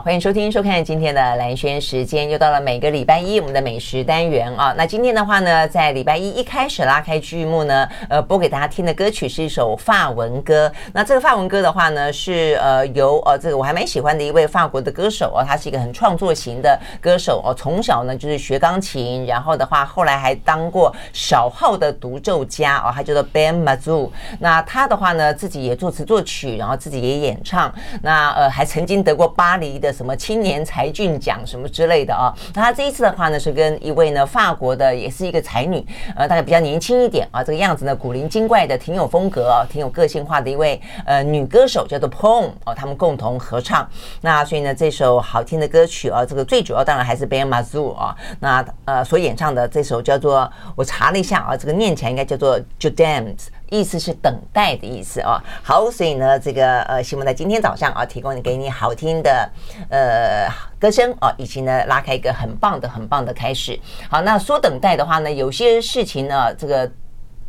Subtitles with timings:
[0.00, 4.74] 欢迎收听、收看今天的蓝轩时间，又到了每个礼拜一我们的美食单元啊。
[4.76, 10.70] 那今天的话呢，在礼拜一一开始拉开剧目呢，呃，播给大家听的歌曲是一首法文歌。
[10.92, 24.10] 那这个法文歌的话呢，是呃由呃这个我还蛮喜欢的一位法国的歌手哦，他是一个很创作型的歌手哦，从小呢就是学钢琴，然后的话后来还当过小号的独奏家哦，他叫做 Ben Mazu。
[24.40, 32.34] 那他的话呢，自己也作词作曲，然后自己也演唱，那呃还曾经得过巴黎的什么青年才俊奖什么之类的啊？
[32.54, 35.84] 那他这一次的话呢，是跟一位呢法国的，也是一个才女，
[36.16, 43.86] 呃，大概比较年轻一点啊，这个样子呢古灵精怪的，挺有风格啊，挺有个性化的一位呃女歌手，叫做 Pom 哦，他们共同合唱。
[44.22, 53.34] 那所以呢，这首好听的歌曲啊，这个最主要当然还是 Ben Mazou 啊，那呃所演唱的这首叫做我查了一下啊，这个念起来应该叫做 Je t'aime
[53.70, 59.50] 意思是等待的意思啊，好，所以呢，这个呃，希望在今天早上啊，提供给你好听的
[59.90, 60.48] 呃
[60.78, 63.78] 歌声啊，以及呢，拉开一个很棒的、很棒的开始。
[64.08, 66.90] 好，那说等待的话呢，有些事情呢，这个。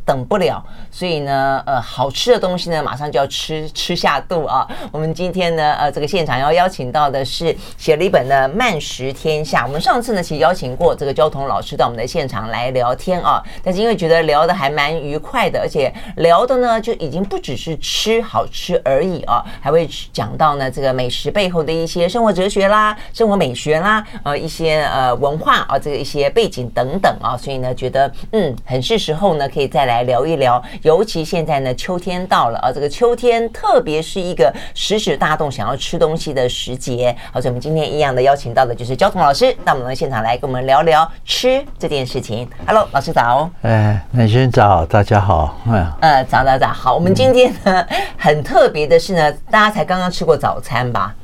[0.06, 4.64] 等不了，所以呢，呃，好吃的东西呢，马上就要吃吃下肚啊。
[4.92, 9.64] 我们今天呢，呃，这个现场要邀请到的是写了一本呢《慢食天下》。
[9.66, 29.95] 我们上次呢，其实邀请过这个焦桐老师到我们的现场来聊天啊，但是因为觉得聊得还蛮愉快的，而且聊的呢就已经不只是吃好吃而已啊，还会讲到呢这个美食背后的一些生活哲学啦、生活美学啦，呃，一些呃文化啊，这个一些背景等等啊，所以呢，觉得嗯，很是时候呢，可以再来。
[29.96, 37.16] 来聊一聊，尤其现在呢，秋天到了啊，这个秋天特别是一个食指大动想要吃东西的时节。
[37.32, 42.46] 好，所以我们今天一样的邀请到的就是焦桐老师那我们现场来跟我们聊聊吃这件事情。
[42.66, 43.48] Hello，老师早。
[43.62, 45.56] 哎，兰萱早，大家好。
[45.70, 46.94] 哎，呃，早早早，好。
[46.94, 47.86] 我们今天呢，
[48.18, 51.14] 很特别的是呢，大家才刚刚吃过早餐吧？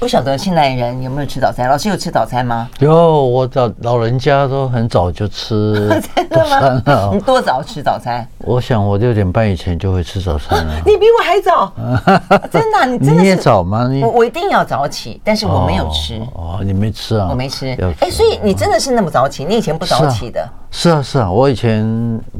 [0.00, 1.68] 不晓得现代人有没有吃早餐？
[1.68, 2.66] 老师有吃早餐吗？
[2.78, 5.76] 有，我早老人家都很早就吃
[6.32, 7.10] 早餐了。
[7.12, 8.26] 你多早吃早餐？
[8.38, 10.72] 我想我六点半以前就会吃早餐了。
[10.86, 11.70] 你比我还早，
[12.50, 12.86] 真的？
[12.86, 13.86] 你真的你也早吗？
[13.88, 16.18] 你我我一定要早起，但是我没有吃。
[16.34, 17.28] 哦，哦你没吃啊？
[17.28, 17.66] 我没吃。
[18.00, 19.44] 哎，所以你真的是那么早起？
[19.44, 20.48] 你以前不早起的？
[20.70, 21.84] 是啊，是啊，是啊，我以前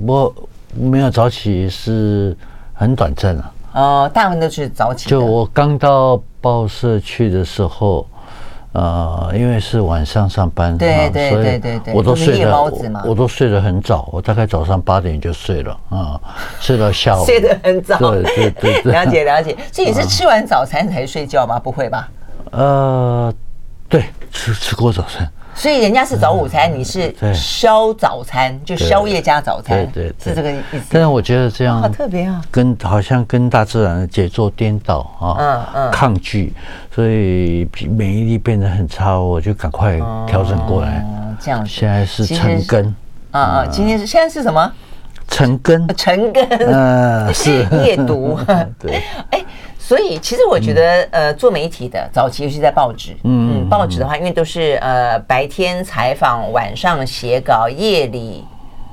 [0.07, 0.35] 我
[0.75, 2.35] 没有早起是
[2.73, 3.53] 很短暂啊。
[3.75, 5.11] 哦，大部分都是早起。
[5.11, 8.07] 就我刚到报社去的时候，
[8.73, 12.63] 呃，因为是晚上上班，对对对对对，我都睡得，
[13.05, 16.21] 我都睡得很早，我大概早上八点就睡了啊，
[16.61, 17.25] 睡到下午。
[17.27, 19.57] 睡得很早，对对对对， 了解了解。
[19.73, 21.59] 所以你是吃完早餐才睡觉吗？
[21.59, 22.09] 不会吧？
[22.53, 23.33] 呃，
[23.89, 25.31] 对，吃吃过早餐。
[25.61, 30.81] 所以人家是早午餐，你是宵早餐，就宵夜加早餐，对对，是这个意思。
[30.89, 36.55] 但是我觉得这样好特别啊，跟好像跟大自然的节奏颠倒啊，嗯嗯，抗拒，
[36.95, 41.05] 所以免疫力变得很差，我就赶快调整过来。
[41.39, 42.95] 这样，现在是成根，
[43.31, 44.73] 啊啊，今天是现在是什么？
[45.31, 47.67] 晨更，晨更，嗯， 是。
[47.85, 48.39] 夜读，
[48.79, 49.43] 对，哎。
[49.79, 58.45] 所以，其实我觉得，呃，做媒体的早期，尤其在报纸，嗯，报纸的话，因为都是呃白天采访，晚上写稿，夜里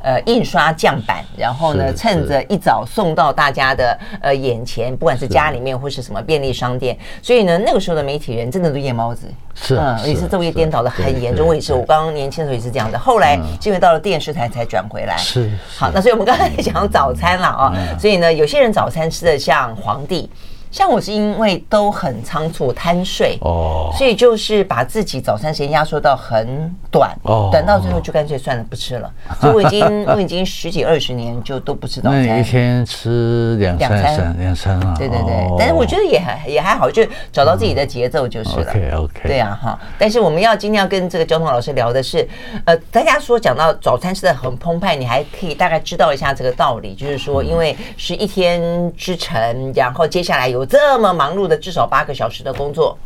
[0.08, 6.98] 呃印刷酱版，然后呢，趁着一早送到大家的呃眼前，不管是家里面或是什么便利商店。
[7.22, 11.46] 所以呢，那个时候的媒体人真的都夜猫子，是，嗯，也是昼夜颠倒的很严重。
[11.46, 15.18] 我也是，我刚刚年轻的时候也是这样的，后来因为到了电视台才转回来。
[15.18, 20.30] 是，好，那所以我们刚才讲早餐了啊，所以呢，有些人早餐吃的像皇帝。
[20.72, 29.12] 像我是因为都很仓促贪睡哦，所以就是把自己早餐时间压缩到很短哦，短到最后就干脆算了不吃了。
[29.40, 34.94] 所以我已经我已经十几二十年就都不吃早餐，那一天吃两餐两餐啊？
[34.98, 37.02] 对对对，但是我觉得也还也还好，就
[37.32, 38.70] 找到自己的节奏就是了。
[38.70, 39.80] OK OK，对啊哈。
[39.98, 42.28] 但是我们要今天要跟这个交通老师聊的是，
[42.66, 48.62] 呃，大家说讲到早餐吃的很澎湃，你还可以大概知道一下这个道理，就是说因为是一天
[48.96, 50.57] 之晨，然后接下来有。
[50.58, 52.98] 有这么忙碌的至少八个小时的工作，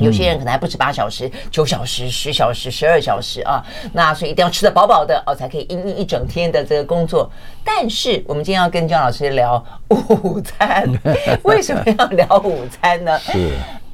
[0.00, 3.64] 有些人可能还不止八小时，九小时、十小时、十二小时啊。
[3.94, 7.30] 那所以一定要吃得饱饱的哦，才可以应应一整天的这个工作。
[7.64, 10.86] 但是我们今天要跟姜老师聊午餐，
[11.44, 13.18] 为什么要聊午餐呢？
[13.32, 13.50] 是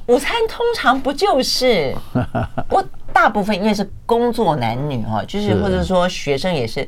[0.07, 1.95] 午餐通常不就是
[2.69, 2.83] 我
[3.13, 6.85] 大部分因为是工作男女哈，就是或者说学生也是。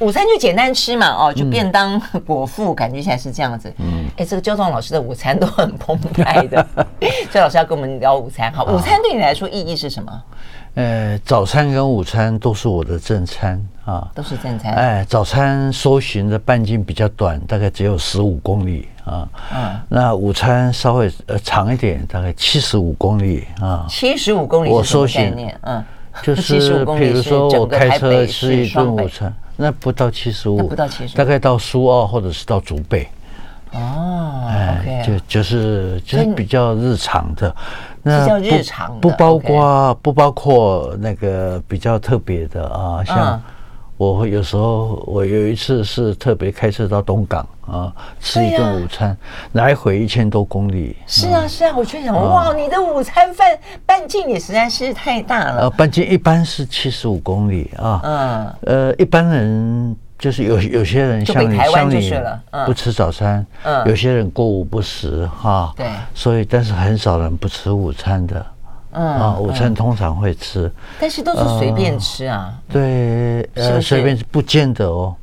[0.00, 3.72] 午餐就简单吃嘛，哦，就便当 果腹，嗯、感觉起来是这样子。
[3.78, 6.66] 嗯，哎，这个焦壮老师的午餐都很澎湃的。
[7.30, 10.22] 焦老师要跟我们聊午餐，好，午餐对你来说意义是什么？
[10.74, 14.72] 呃，早餐跟午餐都是我的正餐啊，都是正餐。
[14.74, 19.28] 哎，早餐搜寻的半径比较短，大概只有十五公里啊。
[19.54, 23.86] 嗯，那午餐稍微呃长一点，大概七十五公里啊。
[23.88, 25.32] 七十五公里我搜寻？
[25.62, 25.84] 嗯，
[26.24, 29.32] 就是 比如说我开车吃一顿午餐。
[29.56, 33.08] 那不到七十五，不到七十五，大概到苏澳或者是到竹北。
[33.72, 37.54] 哦，哎，就就是就是比较日常的，
[38.02, 43.42] 那日常不包括不包括那个比较特别的啊，像。
[43.96, 49.16] 我会有时候，我有一次是特别开车到东港啊，吃一顿午餐，
[49.52, 50.96] 来回一千多公里。
[51.06, 53.46] 是啊，是啊，我就想，哇，你的午餐饭
[53.86, 55.62] 半径也实在是太大了。
[55.62, 58.00] 呃，半径一般是七十五公里啊。
[58.02, 58.54] 嗯。
[58.62, 62.12] 呃，一般人就是有有些人像你像你
[62.66, 65.72] 不吃早餐，嗯，有些人过午不食哈。
[65.76, 65.86] 对。
[66.14, 68.44] 所以，但是很少人不吃午餐的。
[68.94, 72.54] 嗯啊，午餐通常会吃，但是都是随便吃啊。
[72.68, 75.14] 对，呃，随便不见得哦。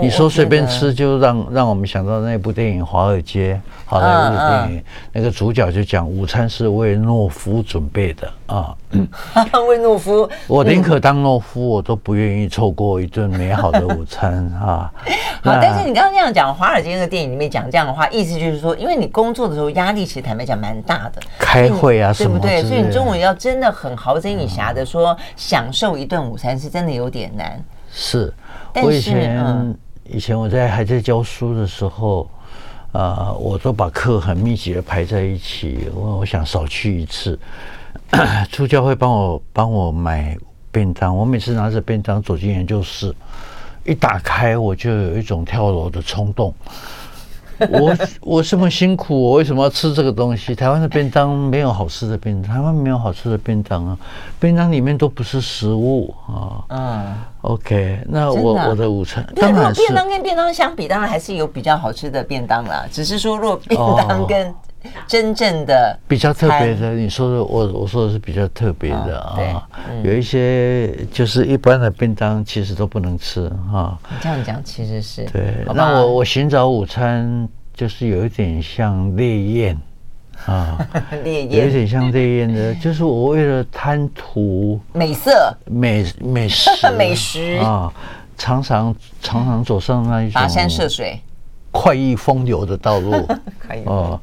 [0.00, 8.74] 你说随便吃，就让让我们想到那部电影《华尔街》，好莱坞的电影，那个主角就讲午餐是为懦夫准备的啊。
[9.66, 14.92] 为懦夫，我宁可当懦夫，我都不愿意错过一顿美好的午餐 啊。
[15.42, 22.68] 好，但是你刚刚这样讲《华尔街》那个电影里面讲这样的话，意思就是说，因为你工作的时候压力其实坦白讲蛮大的，开会啊什么，对不对？
[22.68, 27.58] 所以你中午要真的很豪睁一下的说享受一顿午餐，是真的有点难。
[27.92, 28.32] 是。
[28.74, 32.28] 我以前、嗯、以前我在还在教书的时候，
[32.92, 37.38] 啊、呃，我都把课很密集的排在一起，我我想少去一次。
[38.50, 40.36] 助教会帮我帮我买
[40.70, 43.14] 便当，我每次拿着便当走进研究室，
[43.84, 46.54] 一打开我就有一种跳楼的冲动。
[47.72, 50.54] 我我这么辛苦，我为什么要吃这个东西？
[50.54, 53.98] 台湾的便当没有好吃的便当，台湾没有好吃的便当啊！
[54.38, 56.64] 便当里面都不是食物啊。
[56.68, 62.84] 嗯，OK，那我我的午餐当然是便当跟便当相比，当然还是有比较好吃的便当啦。
[62.90, 64.54] 只是说，如果便当跟
[65.06, 69.68] 真正的比较特别的，你说的我我说的是比较特别的啊。
[70.02, 73.98] 有一些就是一般的便当，其实都不能吃哈。
[74.10, 75.64] 你这样讲其实是对。
[75.74, 77.48] 那我我寻找午餐。
[77.74, 79.80] 就是有一点像烈焰
[80.44, 80.78] 啊，
[81.24, 87.90] 烈焰有一点像烈焰的，就是我为了贪图 美色、美美食、 美食啊，
[88.36, 91.18] 常常常常走上那一种跋山涉水、
[91.70, 93.10] 快意风流的道路。
[93.58, 94.20] 可以哦，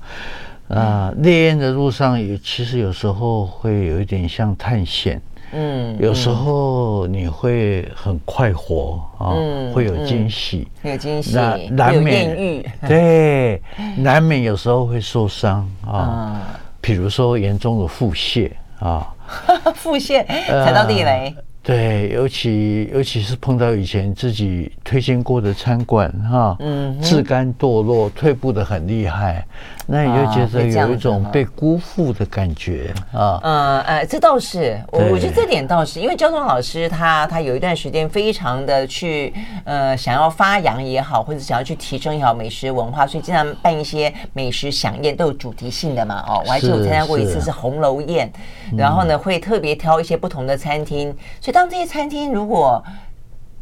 [0.70, 5.22] 啊，烈焰的路上也其实有时候会有一点像探险。
[5.52, 9.34] 嗯，有时候你会很快活啊，
[9.74, 11.36] 会有惊喜，会有惊喜，
[11.72, 13.60] 难免对，
[13.98, 19.12] 难免有时候会受伤啊，比如说严重的腹泻啊，
[19.74, 21.34] 腹泻踩到地雷。
[21.64, 29.46] 对，尤其尤其是碰到以前自己推荐过的餐馆哈，嗯，自甘堕落，退步的很厉害，
[29.92, 33.40] 那你就觉得有一种被辜负的感觉啊。
[33.42, 46.24] 嗯，呃，这倒是，我我觉得这点倒是，因为焦桐老师他他有一段时间非常的去呃想要发扬也好，或者想要去提升也好美食文化，所以经常办一些美食飨宴，都有主题性的嘛。
[46.28, 48.32] 哦，我还记得我参加过一次是红楼宴，
[48.78, 52.84] 然后呢会特别挑一些不同的餐厅，所以当这些餐厅如果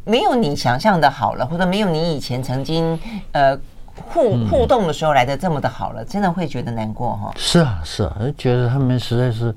[0.04, 3.00] 没有你想象的好了，或者没有你以前曾经
[3.32, 3.58] 呃
[4.06, 7.34] 互互动的时候来的这么的好了，真的会觉得难过哈。
[7.36, 9.54] 是啊，是啊，觉得他们实在是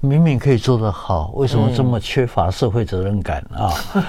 [0.00, 3.72] 明明可以做得好，为什么这么缺乏社会责任感啊？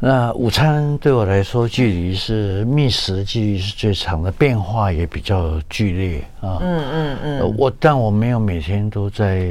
[0.00, 6.58] 那午餐对我来说，距离是觅食的距离是最长的，变化也比较剧烈啊。
[6.60, 7.54] 嗯嗯嗯。
[7.58, 9.44] 我但我没有每天都在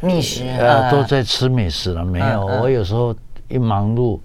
[0.00, 2.46] 觅食，呃，都在吃美食了，没有。
[2.46, 3.14] 我有时候
[3.48, 4.18] 一忙碌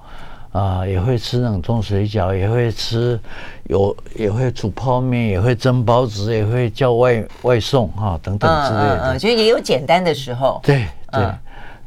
[0.58, 3.20] 啊，也会吃冷冻水饺，也会吃
[3.66, 9.02] 有，也会煮泡面，也会蒸包子，也会叫外外送哈等等之类的。
[9.04, 10.60] 嗯，其实也有简单的时候。
[10.64, 11.24] 对对。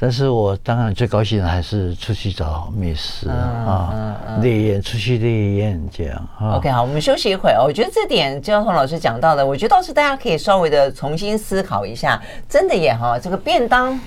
[0.02, 6.28] 但是我当然最高兴的还是出去找美食啊，烈焰出去烈焰这样。
[6.40, 7.62] OK，好，我们休息一会儿。
[7.62, 12.18] 我觉得这点焦桐老师讲到的，我觉得倒是大家可以稍微的重新思考一下。
[12.48, 14.00] 真的耶哈，这个便当，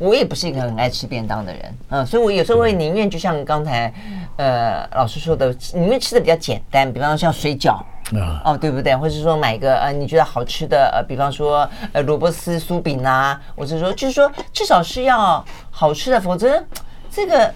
[0.00, 3.92] 我也不是一个很爱吃便当的人，嗯，所以我有时候会宁愿就像刚才
[4.36, 7.74] 呃老师说的，宁愿吃的比较简单，比方说像水饺，
[8.18, 8.96] 啊，哦，对不对？
[8.96, 16.64] 或者说买一个呃你觉得好吃的呃，比方说呃萝卜丝酥饼啊，或者说就是说至少是要好吃的，否则
[17.10, 17.52] 这个。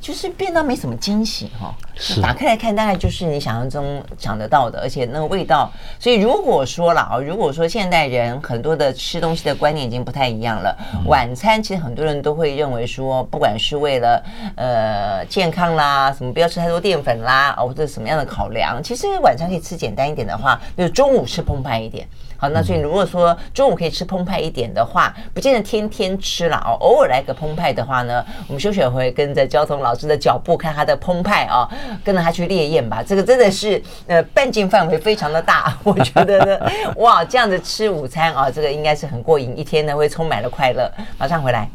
[0.00, 5.70] 就是便当没什么惊喜哈，是打开来看，大概就是你想象中想得到的，而且那个味道。
[5.98, 10.76] 所以如果说了啊，如果说现代人很多的吃东西的观念已经不太一样了，
[11.06, 14.22] 晚餐其实很多人都会认为说，不管是为了
[14.56, 22.08] 呃健康啦，什么不要吃太多淀粉啦，或者什么样的考量，其实晚餐可以吃简单一点的话，就是中午吃澎湃一点。
[22.36, 31.68] 好，那所以如果说中午可以吃澎湃一点的话，不见得天天吃了哦，偶尔来个澎湃的话呢，我们休息会跟着交通老老师的脚步看他的澎湃啊，
[32.04, 33.02] 跟着他去烈焰吧。
[33.04, 40.88] 这个真的是呃半径范围非常的大， 我觉得呢，哇，这样子吃午餐啊，这个应该是很过瘾，一天呢会充满了快乐。
[41.18, 41.68] 马上回来。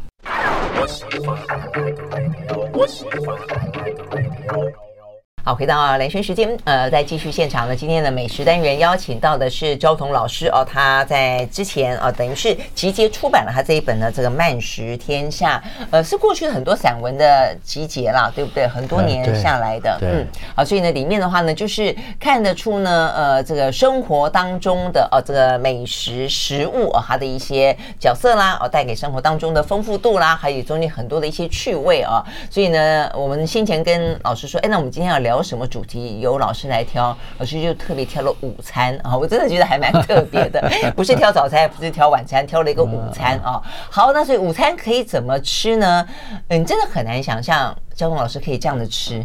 [5.46, 7.76] 好，回到兰萱时间，呃，在继续现场呢。
[7.76, 15.62] 今天的美食单元邀请到的是周彤老师哦，他在之前啊、呃，等于是集结出版了他这一本呢，这个《慢食天下》，
[15.92, 18.66] 呃，是过去的很多散文的集结啦，对不对？
[18.66, 20.26] 很多年下来的，嗯，
[20.56, 35.35] 好，所以呢，里面的话呢，就是看得出呢，呃，这个生活当中的呃，这个美食食物哦、呃，它的一些角色啦，哦，带给生活当中的丰富度啦，还有中间很多的一些趣味啊，所以呢，我们先前跟老师说，哎，那我们今天要聊。
[35.36, 36.20] 聊什么主题？
[36.20, 39.14] 由老师来挑，老师就特别挑了午餐啊！
[39.14, 40.62] 我真的觉得还蛮特别的，
[40.96, 43.60] 不是挑早餐，也不是挑晚餐，挑了一个午餐啊。
[43.90, 46.06] 好，那所以午餐可以怎么吃呢？
[46.48, 49.22] 嗯，真的很难想象交通老师可以这样的吃。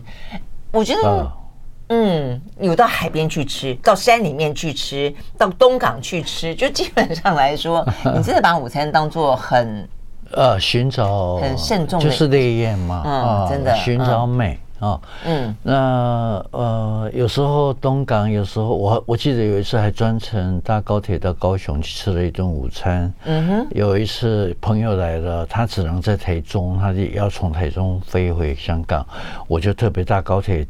[0.71, 1.31] 我觉得，
[1.87, 9.87] 嗯，有到海边去吃，到山里面去吃，到东港去吃，就基本上来说， 你真的把午餐当做很
[10.33, 14.59] 呃寻找很慎重的，就是烈焰嘛，嗯，真的寻找美。
[14.81, 23.13] 哦，嗯，那呃，有时候东港，有时候我我记得有一次还专程搭高铁到高雄去吃了一顿午餐。
[23.25, 29.05] 嗯哼，有一次朋友来了，他只能在台中，他就要从台中飞回香港，
[29.47, 30.65] 我就特别搭高铁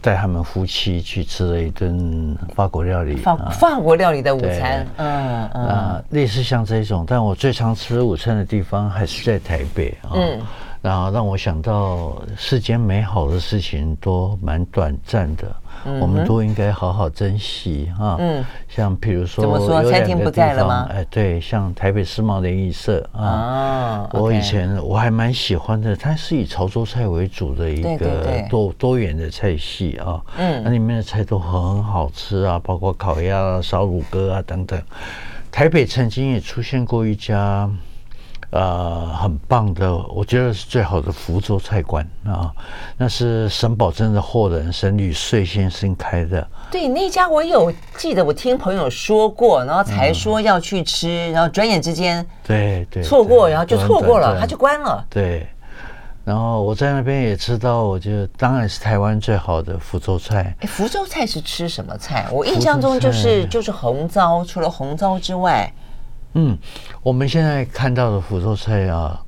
[0.00, 3.16] 带他们夫妻去吃了一顿法国料理。
[3.16, 10.12] 法法国料理的午餐，嗯嗯，啊，类似像这种，但我最常吃午餐的地方还是在台北啊。
[10.14, 10.40] 嗯。
[10.82, 18.16] 然后让我想到世间美好的事情都蛮短暂的，嗯、我们都应该好好珍惜哈。
[18.18, 19.88] 嗯，像譬如说，怎么说？
[19.88, 20.88] 餐厅不在了吗？
[20.90, 30.20] 哎，对，像台北世贸联谊社啊，哦、我以前我还蛮喜欢的，它是以潮州菜为主的一个多多元的菜系啊。
[30.36, 34.82] 嗯，那里面的菜都很好吃啊，包括烤鸭啊、烧乳鸽啊等等。
[35.52, 37.70] 台北曾经也出现过一家。
[38.52, 42.52] 呃，很棒的，我觉得是最好的福州菜馆啊，
[42.98, 46.46] 那是沈葆桢的后人沈吕穗先生开的。
[46.70, 55.02] 对，那家我有记得，我听朋友说过，然后才说要去吃，嗯、然后转眼之间，对对，错过，然后就错过了，他就关了。
[55.08, 55.46] 对，
[56.22, 60.54] 然后我在那边也吃到，我觉得当然是台湾最好的福州菜。
[60.60, 62.28] 哎，福州菜是吃什么菜？
[62.30, 65.72] 我印象中就是就是红糟，除了红糟之外。
[66.34, 66.56] 嗯，
[67.02, 69.20] 我们现在看到的福州菜啊，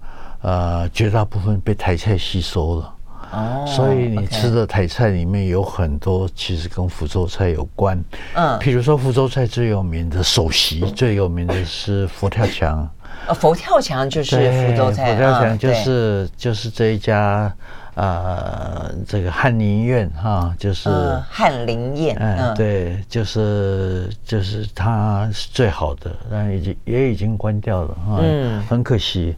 [0.43, 2.95] 呃，绝大部分被台菜吸收了。
[3.33, 8.03] 哦，所以你吃的台菜里面有很多其实跟福州菜有关。
[8.35, 12.89] 嗯，譬如说福州菜最有名的首席，最有名的是佛跳墙。
[13.27, 15.13] 呃，佛跳墙就是福州菜。
[15.13, 17.53] 佛跳墙就是就是这一家。
[17.95, 20.89] 呃，这个翰林院哈，就是
[21.31, 29.37] 翰林院，嗯，对，就是就是它是最好的，但已经也已经关掉了啊，嗯，很可惜。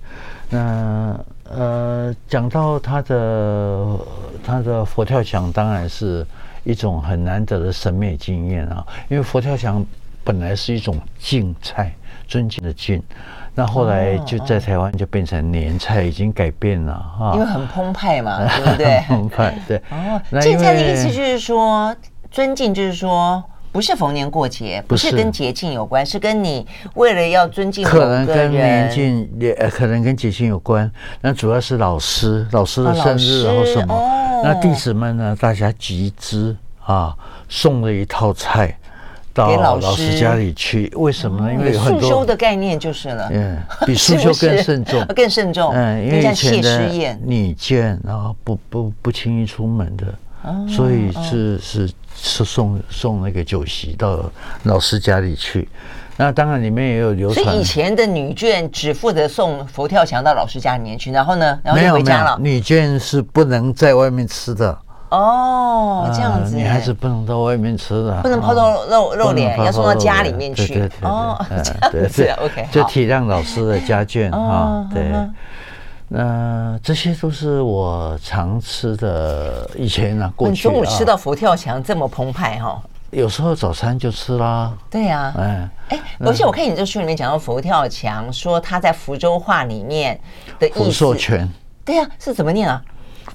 [0.48, 1.18] 那
[1.50, 3.98] 呃，讲到它的
[4.42, 6.26] 它的佛跳墙，当然是
[6.64, 9.84] 一种很难得的审美经验啊，因为佛跳墙
[10.24, 11.94] 本来是一种敬菜，
[12.26, 13.02] 尊敬的敬。
[13.58, 17.32] 那后来就在台湾就变成年菜，已经改变了哈。
[17.34, 19.02] 因为很澎湃嘛， 对不对？
[19.08, 19.78] 澎湃，对。
[19.90, 21.96] 哦，敬菜的意思就是说，
[22.30, 30.90] 尊敬就是说，不是逢年过节，不是跟节庆有关，是跟你为了要尊敬可能跟年庆也可能跟节庆有关。
[31.22, 34.42] 那主要是老师，老师的生日然后什么？
[34.44, 35.34] 那弟子们呢？
[35.40, 37.16] 大家集资啊，
[37.48, 38.78] 送了一套菜。
[39.36, 41.52] 到老师家里去，为什么呢？
[41.52, 45.72] 因为有很多束修的概念就是了，嗯，比 束修更慎重， 更慎重。
[45.74, 50.06] 嗯，因为以前的女眷，然后不不不轻易出门的，
[50.66, 54.30] 所以是是是送送那个酒席到
[54.62, 55.68] 老师家里去。
[56.18, 57.44] 那当然里面也有流传。
[57.44, 62.38] 所以以前的女眷只负责送佛跳墙到老师家里面去，然后呢，然后就回家了。
[62.40, 64.78] 女眷是不能在外面吃的。
[65.10, 70.90] 哦，这样子，女孩子不能到外面吃的，不能抛头露露脸，要送到家里面去。
[71.02, 74.86] 哦， 这样子，OK，就体谅老师的家眷 啊。
[74.92, 75.12] 对，
[76.08, 79.68] 那这些都是我常吃的。
[79.76, 82.82] 以前呢，过去中午吃到佛跳墙这么澎湃哈？
[83.10, 84.72] 有时候早餐就吃啦。
[84.90, 90.20] 对呀，哎哎，而且我看你这书里面讲到佛跳墙，说他在福州话里面
[90.58, 90.78] 的意思。
[90.80, 91.48] 福寿全。
[91.84, 92.82] 对呀，是怎么念啊？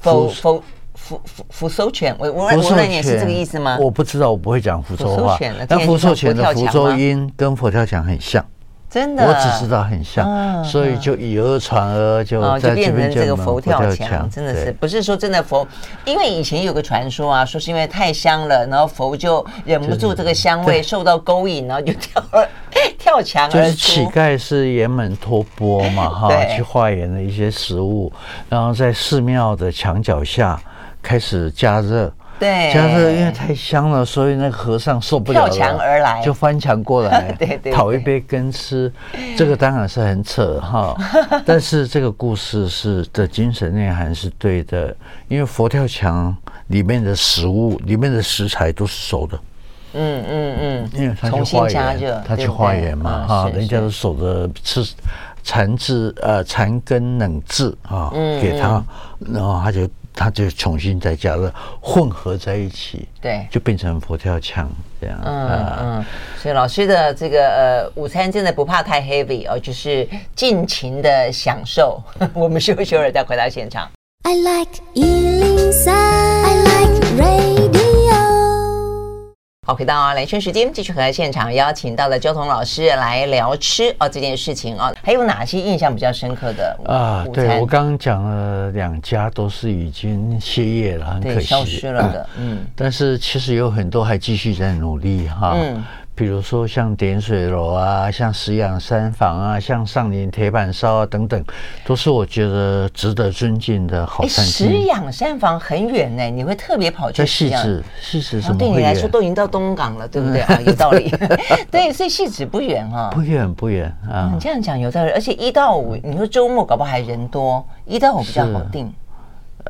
[0.02, 0.64] 佛佛。
[1.12, 3.78] 福福福寿全，我我我问你是这个意思吗？
[3.82, 5.38] 我不知道，我不会讲福州话。
[5.68, 8.46] 但福寿全的福州音跟佛跳墙很像，
[8.90, 9.26] 真的。
[9.26, 14.30] 我只知道很像，所以就以讹传讹，就就变成这个佛跳墙。
[14.30, 15.68] 真的是不是说真的佛？
[16.06, 22.48] 因为以前有个传说啊，说是因为太香了，然后佛就忍不住这个香味受到勾引，然后就跳了
[22.98, 23.50] 跳墙。
[23.50, 28.10] 就是乞丐是爷们托钵嘛，哈，去化缘的一些食物，
[28.48, 30.58] 然后在寺庙的墙脚下。
[31.02, 38.92] 开始加热，对，加热因为太香了，所以那个和尚受不了了，跳墙而来，就翻墙过来， 对对，讨一杯羹吃。
[39.38, 40.96] 这个当然是很扯哈，
[41.46, 44.96] 但是这个故事是的精神内涵是对的，
[45.28, 46.36] 因为佛跳墙
[46.68, 49.40] 里面的食物、里面的食材都是熟的，
[49.94, 54.84] 嗯嗯嗯，因为他去化缘，他去化缘嘛哈，人家都守着吃
[55.44, 58.84] 残枝呃残根冷炙啊，给他，
[59.20, 59.88] 然后他就。
[60.14, 65.20] 它就重新再加热混合在一起，对，就变成佛跳墙这样。
[65.24, 66.06] 嗯嗯，
[66.38, 72.02] 所以老师的这个呃午餐真的不怕太 heavy 哦，就是尽情的享受。
[72.34, 73.90] 我们休息会儿再回到现场。
[74.24, 77.81] I like 103, I like radio
[79.72, 87.26] 好，回到来串时间，继续和现场邀请到了焦彤老师来聊吃哦这件事情啊、哦，还有哪些印象比较深刻的啊？
[87.32, 95.54] 对，我刚刚讲了两家都是已经歇业了，很可惜消失了的，嗯，但是其实有很多还继续在努力哈。
[95.56, 95.82] 嗯
[96.22, 101.44] 比如说像点水楼啊，像石养山房啊，像上林铁板烧啊等等，
[101.84, 104.70] 都是我觉得值得尊敬的好餐厅。
[104.70, 107.24] 食养山房很远呢，你会特别跑去？
[107.24, 108.58] 在汐止，汐止什么？
[108.60, 110.62] 对你来说都已经到东港了，对不对啊？
[110.64, 111.10] 有道理。
[111.72, 113.10] 对，所以汐止不远哈。
[113.12, 114.30] 不远不远啊。
[114.32, 118.94] 你这样讲有道理，而且一到五，你说周末搞不好还人多，一到五比较好定。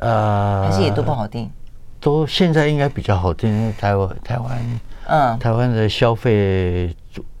[0.02, 1.50] 呃，还是也都不好定。
[1.98, 4.80] 都现在应该比较好定，因为台湾台湾。
[5.06, 6.94] 嗯，台湾的消费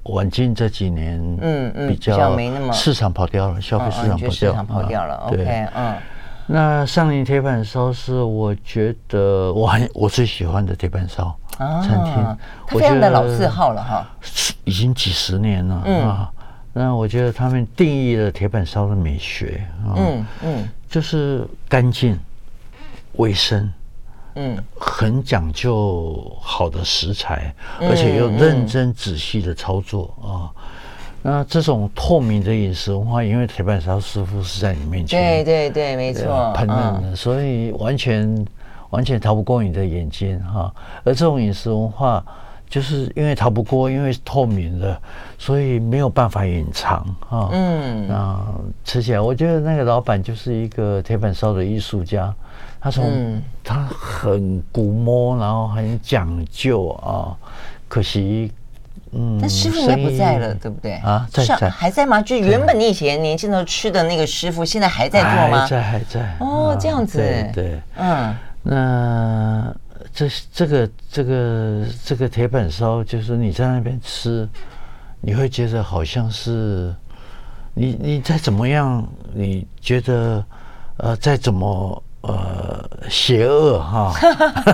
[0.04, 5.14] 晚近这几年，嗯嗯，比较没那么市场跑掉了，消费市场跑掉，市场跑掉了。
[5.28, 5.96] OK，嗯，
[6.46, 14.06] 那上林铁板烧是我觉得我很我最喜欢的铁板烧餐厅，它非常的老字号了哈，
[14.64, 16.32] 已经几十年了啊。
[16.72, 22.18] 那我觉得他们定义了铁板烧的美学，嗯嗯，就是干净、
[23.12, 23.72] 卫生。
[24.34, 30.50] 嗯，很讲究好的食材，而且又认真仔细的操作啊。
[31.24, 38.46] 那这种透明的饮食文化，因为铁板烧师傅是在你面前，对对对，没错，烹饪的，所以完全
[38.90, 40.74] 完全逃不过你的眼睛哈。
[41.04, 42.24] 而这种饮食文化，
[42.72, 44.98] 就是因为逃不过，因为是透明的，
[45.36, 47.50] 所以没有办法隐藏哈。
[47.52, 48.40] 嗯，那
[48.82, 52.34] 吃起来，我觉得那个老板就是一个铁板烧的艺术家。
[52.80, 57.36] 他从他很古摸，然后很讲究啊，
[57.88, 58.50] 可惜，
[59.10, 60.94] 嗯，那师傅应该不在了，对不对？
[60.94, 62.22] 啊，在在还在吗？
[62.22, 65.60] 就原本你以前年轻时候吃的那个师傅，现在还在做吗？
[65.60, 66.36] 还在还在。
[66.40, 67.18] 哦，这样子，
[67.52, 69.74] 对，嗯，那
[70.12, 74.48] 这这个这个这个铁板烧，就是你在那边吃，
[75.20, 76.94] 你会觉得好像是
[77.74, 80.44] 你你再怎么样，你觉得
[80.98, 82.02] 呃再怎么。
[82.22, 84.14] 呃，邪恶哈，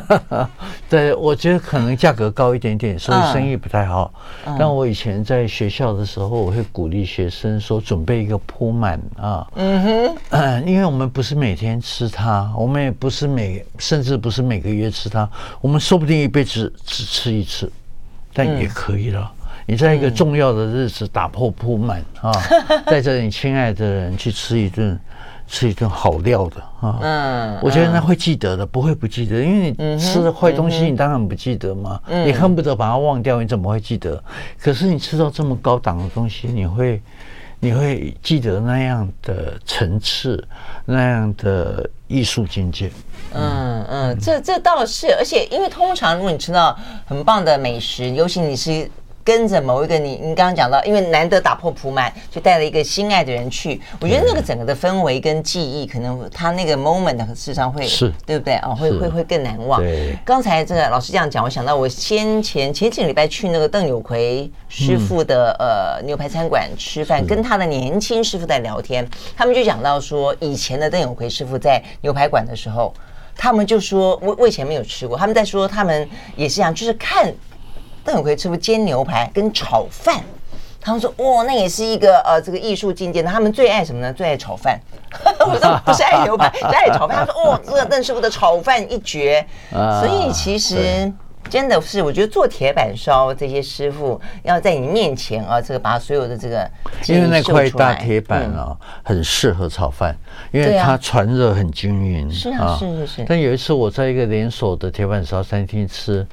[0.86, 4.12] 对，我觉得可能价格高一点点，所以生意不太好。
[4.44, 15.26] 嗯、但我以前在学校的时候，我会鼓励学生说，准备一个铺满啊，嗯哼、呃， 因为我们不是每天吃它，我们也不是每，甚至不是每个月吃它，
[15.62, 17.72] 我们说不定一辈子只吃一次，
[18.34, 19.20] 但也可以了。
[19.22, 22.30] 嗯、你在一个重要的日子打破铺满啊，
[22.84, 25.00] 带着你亲爱的人去吃一顿。
[25.48, 34.22] 吃一顿好料的啊，嗯，我觉得那会记得的，不会不记得，因为你吃了坏东西，你当然不记得嘛，你恨不得把它忘掉，你怎么会记得？
[34.60, 37.00] 可是你吃到这么高档的东西，你会，
[37.58, 40.46] 你会记得那样的层次，
[40.84, 42.90] 那样的艺术境界。
[43.32, 48.90] 嗯嗯，这这倒是，而且因为通常如果你吃到很棒的美食，尤其你是。
[49.28, 53.78] 跟着某一个你你刚刚讲到，因为难得打破普满，就带了一个心爱的人去。
[54.00, 58.74] 我觉得那个整个的氛围跟记忆，可能他那个 moment 事实上会是对不对啊？
[58.74, 59.82] 会会会更难忘。
[60.24, 72.94] 刚才这个老师这样讲，我想到我先前前几个礼拜去那个邓有奎师傅的、嗯、呃牛排餐馆吃饭，跟他的年轻师傅在聊天，他们就讲到说，以前的邓有奎师傅在牛排馆的时候，
[73.36, 77.30] 他们就说我我以前没有吃过，他们在说他们也是这样，就是看。
[78.08, 80.18] 邓有奎吃不煎牛排跟炒饭，
[80.80, 83.20] 他们说哦，那也是一个呃这个艺术境界。
[83.20, 84.10] 那他们最爱什么呢？
[84.10, 84.80] 最爱炒饭。
[85.40, 87.18] 我说不是爱牛排，是爱炒饭。
[87.18, 89.46] 他说哦，这个邓师傅的炒饭一绝。
[89.70, 91.12] 所以其实
[91.50, 96.66] 真的是，我觉得做铁板烧这些师傅要在你面前啊，这个把所有的这个
[97.08, 100.16] 因为那块大铁板啊，很适合炒饭，
[100.50, 102.32] 因为它传热很均匀。
[102.32, 103.24] 是啊，是是是。
[103.28, 106.26] 但有一次我在一个连锁的铁板烧餐厅吃。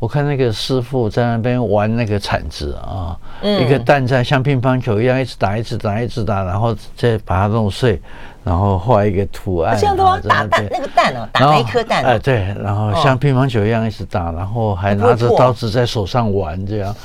[0.00, 8.00] 我看那个师傅在那边玩那个铲子啊，嗯、一个蛋在像乒乓球一样一直打，一直打，一直打，然后再把它弄碎，
[8.42, 9.76] 然后画一个图案。
[9.78, 12.02] 这样的话，打蛋那个蛋哦，打了一颗蛋。
[12.02, 16.96] 哎，对，然后像乒乓球一样一直打，然后还拿着刀子在手上玩，这样，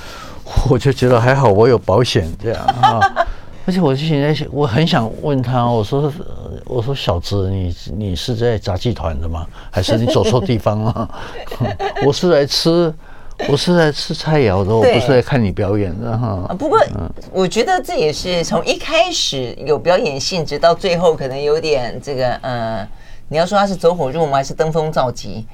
[0.70, 3.28] 我就觉得还好，我有保险这样啊。
[3.66, 6.12] 而且我之前在想我很想问他，我说。
[6.68, 9.46] 我说小子，你你是在杂技团的吗？
[9.70, 11.10] 还是你走错地方了？
[12.04, 12.92] 我是来吃，
[13.48, 16.56] 我是来吃菜肴的，我不是来看你表演的哈。
[16.58, 16.80] 不过
[17.32, 22.88] 我觉得这也是从一开始有表演性质，到最后可能有点这个，呃，
[23.28, 25.46] 你要说他是走火入魔，还是登峰造极？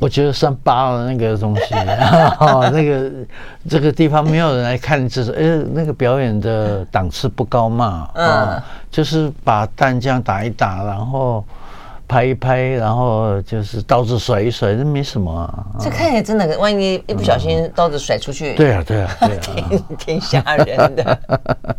[0.00, 1.74] 我觉得算扒了那个东西，
[2.72, 3.10] 那个
[3.68, 11.44] 这个地方没有人来看，就是哎，那个表演的档次不高嘛，嗯，就是把蛋这样打一打，然后
[12.08, 15.64] 拍一拍，然后就是刀子甩一甩，这没什么啊。
[15.80, 21.18] 这看起来真的，万一一不小心刀子甩出去，对啊，对啊， 挺挺吓人的。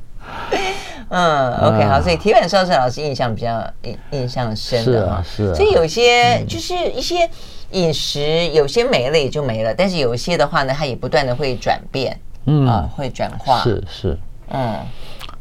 [1.13, 7.29] 嗯，OK，好，所以铁板烧是老师印象比较印印象深的嘛，是啊，是啊，所以有些就是一些
[7.71, 14.17] 饮食，有些没了也就没了，但是有一些的话呢，它也不断的会转变，嗯，啊，会转化，是是，
[14.53, 14.73] 嗯，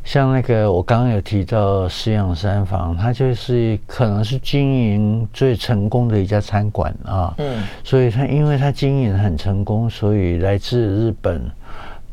[0.03, 11.49] 像那个我刚刚有提到饲养三房，它就是可能是经营最成功的一家餐馆啊，嗯，所以它因为它经营很成功，所以来自日本。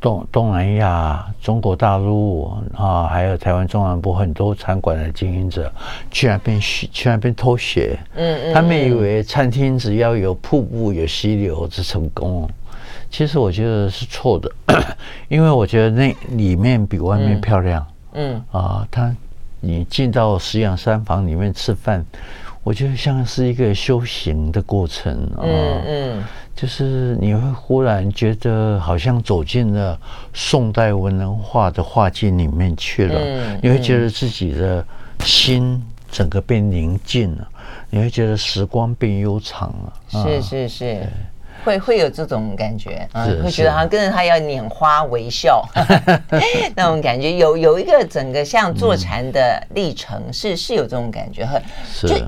[0.08, 5.70] 东东南亚、中国大陆啊，还有台湾中南部很多餐馆的经营者
[6.10, 12.50] 去那边去那边偷学，嗯嗯，他们以为餐厅只要有瀑布、有溪流就成功，
[13.12, 14.50] 其实我觉得是错的，
[15.28, 19.14] 因为我觉得那里面比外面漂亮，嗯，嗯啊，他
[19.60, 22.06] 你进到石羊山房里面吃饭，
[22.68, 25.84] 我觉得像是一个修行的过程啊，嗯。
[25.88, 29.96] 嗯就是你会忽然觉得好像走进了
[30.34, 34.84] 宋代文人画的画境里面去了，嗯、你会觉得自己的
[35.24, 35.80] 心
[36.12, 37.48] 整个变宁静了，
[37.92, 39.94] 你会觉得时光变悠长了。
[40.10, 41.08] 是是是，对
[41.64, 45.64] 会会有这种感觉啊，会觉得好像跟着他要拈花微笑
[46.76, 52.28] 那种感觉，有有一个整个像坐禅的历程，嗯、是是有这种感觉，很是。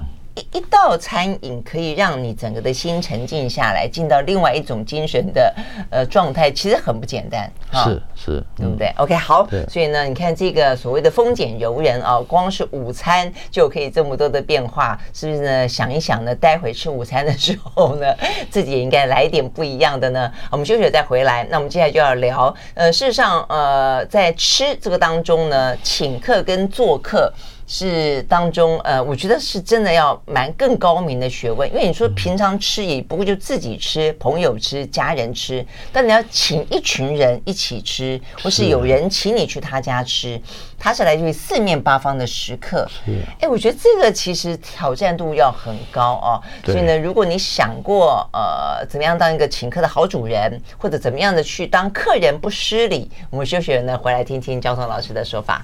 [0.51, 5.53] 一道餐饮可以让你整个的心沉静下来，进到另外一种精神的
[5.89, 7.51] 呃状态，其实很不简单。
[7.71, 9.47] 是是，对不对？OK，好。
[9.67, 15.67] 所以呢，你看这个所谓的丰俭由人啊，光是午餐就可以这么多的变化，是不是呢？
[15.67, 18.07] 想一想呢，待会吃午餐的时候呢，
[18.49, 20.31] 自己也应该来一点不一样的呢。
[20.51, 21.45] 我们休息再回来。
[21.49, 27.31] 那我们接下来就要聊，呃，事实上，呃，在吃这个当中呢，请客跟做客。
[27.71, 40.41] 是当中，呃，我觉得是真的要蛮更高明的学问，因为你说平常吃也不过就自己吃、朋友吃、家人吃，但你要请一群人一起吃，或是有人请你去他家吃，
[40.79, 42.89] 他是来自于四面八方的食客。
[43.39, 46.41] 哎，我觉得这个其实挑战度要很高哦。
[46.65, 55.63] 所以呢，如果你想过呃怎么样当一个请客的好主人，或者怎么样的去当客人不失礼，我们休息了呢，回来听听交通老师的说法。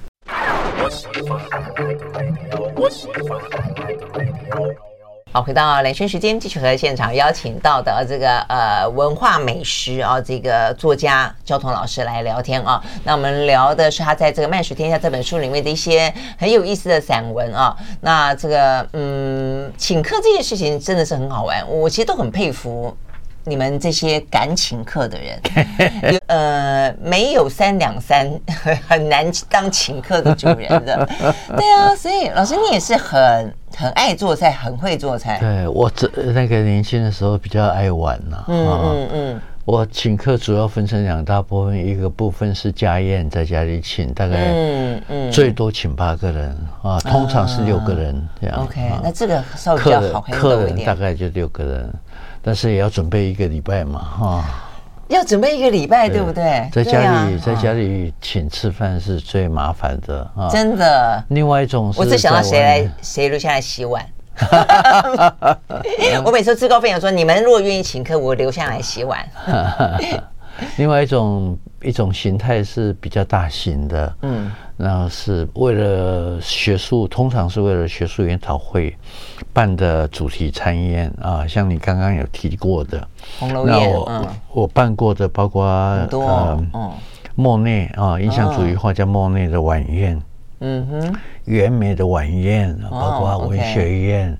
[5.32, 12.82] 好，回到兰萱时间，继续和现场邀请到的这个呃文化美食啊，这个作家焦桐老师来聊天啊。
[13.04, 17.76] 那我们聊的是他在这个《漫水天下》这本书里面的一些很有意思的散文啊。
[18.00, 22.96] 那这个嗯，请客这件事情真的是很好玩，我其实都很佩服。
[23.48, 25.40] 你们这些敢请客的人，
[26.26, 28.28] 呃，没有三两三，
[28.88, 31.08] 很难当请客的主人的。
[31.56, 35.38] 对啊，所以老师你也是很很爱做菜，很会做菜。
[35.38, 46.50] 对，我这那个年轻的时候比较爱玩呐，嗯嗯嗯，我请客主要分成两大部分，一个部分是家宴，在家里请，大概嗯嗯，最多请八个人
[46.82, 48.64] 啊，通常是六个人这样。
[48.64, 51.94] OK，那这个稍微比较好，客人大概就六个人，
[52.46, 54.44] 但是也要准备一个礼拜嘛，哈。
[55.08, 56.68] 要准备一个礼拜，对不对？
[56.72, 60.48] 在家里，在家里请吃饭是最麻烦的啊！
[60.48, 61.24] 真的。
[61.30, 64.04] 另外一种是，我只想到谁来，谁留下来洗碗。
[66.24, 69.18] 我每次自告奋勇说：“你们如果愿意请客，我留下来洗碗。
[70.78, 78.92] ”另外一种一种形态是比较大型的，嗯，那是为了学术，通常是为了学术研讨会
[79.52, 83.06] 办的主题餐宴啊，像你刚刚有提过的。
[83.38, 85.64] 红楼宴，我、嗯、我办过的包括
[85.96, 86.92] 很多，嗯、呃，
[87.36, 90.20] 莫内啊，印象主义画家莫内的晚宴，
[90.58, 94.36] 嗯哼，袁枚的晚宴，包括文学宴。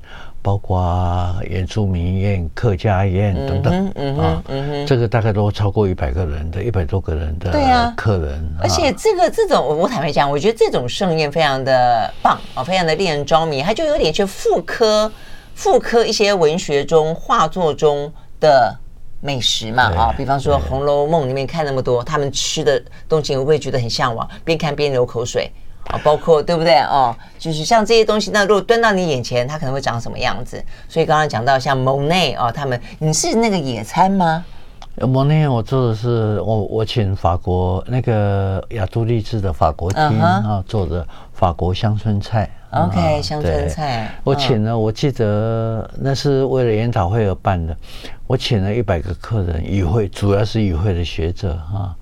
[0.47, 4.43] 包括原住民宴、客家宴等等，嗯啊，
[4.87, 7.51] 这个大概都超过一百个人的，一百多个人的
[7.97, 8.35] 客人。
[8.57, 13.61] 啊、而且这个这种，我坦白讲，我觉得这种盛宴非常的棒啊，非常的令人着迷。
[13.61, 15.11] 它就有点去复刻、
[15.57, 18.73] 复刻一些文学中、画作中的
[19.21, 24.29] 美食嘛啊，比方说《红楼梦》里面看那么多，他们吃的东西，会不会觉得很向往？
[24.45, 25.51] 边看边流口水。
[25.89, 27.15] 啊，包括对不对哦？
[27.39, 30.63] 就是像这些东西，那如果端到你眼前，它可能会长什么样子？
[30.89, 34.45] 所以刚刚讲到像蒙内哦，他们，你是那个野餐吗？
[34.99, 42.51] 蒙内我做的是我我请法国那个亚都丽致的法国厅啊做的法国乡村菜。
[42.71, 44.11] OK，乡村菜。
[44.25, 47.77] 我请了，我记得那是为了研讨会而办的，
[48.27, 51.95] 我请了一百个客人，与会主要是与会的学者啊。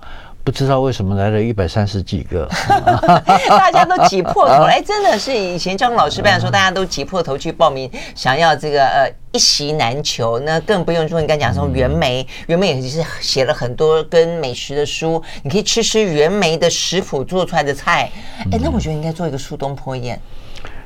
[0.45, 2.47] 不知道为什么来了一百三十几个，
[3.49, 10.39] 大家都挤破头， 哎，真的是以前张老师办的时候，大家都挤破头去报名，想要这个呃一席难求。
[10.41, 18.11] 那更不用说你刚讲说袁枚，袁枚也是写了很多跟美食的书，你可以吃吃袁枚的食谱做出来的菜。
[18.51, 20.21] 哎，那我觉得应该做一个苏东坡宴。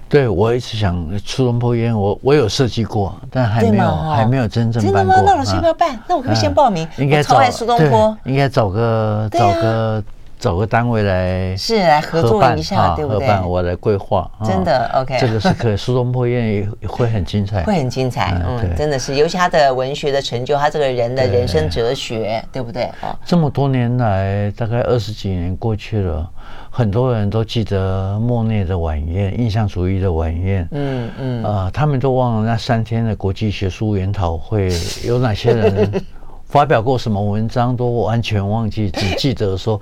[0.10, 5.15] 对，我一直想苏东坡宴，我我有设计过，但还没有还没有真正办过。
[5.15, 5.24] 真的吗？
[5.26, 6.00] 那老师要不要办？
[6.08, 6.88] 那我可不可以先报名？
[6.98, 10.04] 应该找苏东坡，应该找个找个
[10.39, 13.28] 找个单位来是来合作一下，对不对？
[13.28, 14.28] 合办我来规划。
[14.43, 15.78] 真的 OK，这个是可以。
[15.78, 18.36] 苏东坡宴也会很精彩，会很精彩。
[18.43, 22.86] 嗯，真的是，尤其他的文学的成就，他这个人的人生哲学，对不对？
[23.02, 26.28] 啊，这么多年来，大概二十几年过去了。
[26.72, 30.68] 很多人都记得莫内的晚宴，印象主义的晚宴。
[30.72, 34.72] 嗯嗯，啊、呃，他们都忘了那三天的国际学术研讨会
[35.04, 35.92] 有哪些人
[36.46, 39.80] 发表过什么文章，都完全忘记，只记得说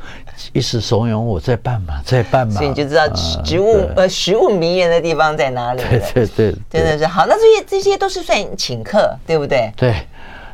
[0.54, 2.54] 一时怂恿我再办嘛，再办嘛。
[2.54, 3.08] 所以你就知道
[3.44, 5.82] 植物呃食物迷人的地方在哪里。
[5.90, 7.26] 对对对，真的是好。
[7.26, 9.72] 那这些这些都是算请客，对不对？
[9.76, 9.94] 对。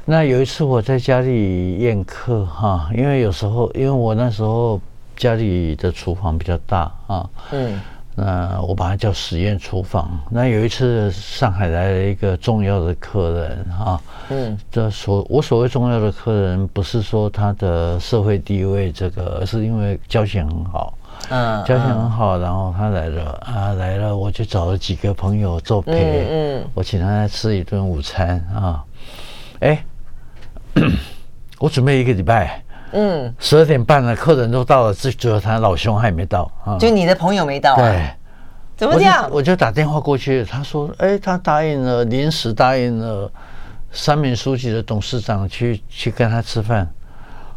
[0.06, 4.82] 那有一次我在家里宴客哈，因为有时候因为我那时候。
[5.15, 7.80] 家里的厨房比较大啊，嗯，
[8.15, 10.10] 那我把它叫实验厨房。
[10.30, 20.97] 那有一次上海来了一个重要的客人啊，嗯，这所我所谓重要的客人，不是说他的社会地位这个，而是因为交情很好，
[21.30, 28.84] 嗯，交情很好，然后他来了啊，来了，我就找了几个朋友作陪，嗯，我请他来吃一顿午餐啊，
[29.60, 29.84] 哎，
[31.60, 32.62] 我准备一个礼拜。
[32.93, 36.77] 嗯，十二点半了，客人都到了，只只有他老兄还没到啊。
[36.77, 37.77] 就你的朋友没到啊？
[37.77, 38.10] 对，
[38.77, 39.27] 怎么这样？
[39.32, 43.32] 我就打电话过去，他说：“哎，他答应了，临时答应了
[43.91, 46.88] 三民书记的董事长去去跟他吃饭。”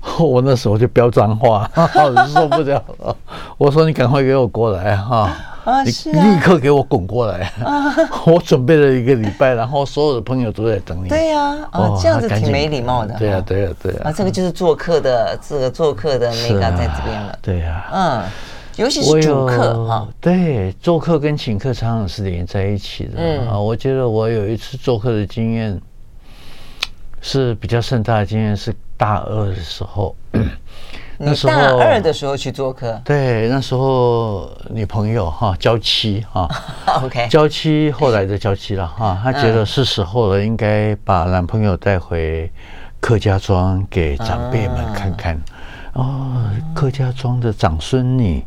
[0.19, 3.16] 我那时候就飙脏话， 我受不了了。
[3.59, 5.33] 我说：“你赶快给我过来哈！”
[5.66, 7.53] 啊，你立刻给我滚过来！
[7.64, 7.92] 啊，
[8.25, 11.09] 我准备了一个礼拜，然后所有的朋友都在等你。
[11.09, 13.16] 对呀，哦，这样子挺没礼貌的。
[13.19, 14.01] 对呀，对呀，对呀。
[14.05, 17.38] 啊，这个就是做客的，这个做客的那个在这边了。
[17.42, 18.23] 对呀，嗯，
[18.77, 20.07] 尤其是主客哈。
[20.21, 23.14] 对，做客跟请客常常是连在一起的。
[23.16, 25.81] 嗯啊，我觉得我有一次做客的经验
[27.21, 30.14] 是比较盛大的经验，是大二的时候。
[31.18, 36.46] 那时候大二的时候去做客，对，那时候女朋友哈，娇妻哈，
[37.02, 42.52] OK，娇妻后来的娇妻了哈，她觉得是时候了，应该把男朋友带回
[43.00, 45.40] 客家庄给长辈们看看。
[45.94, 48.44] 哦，客家庄的长孙女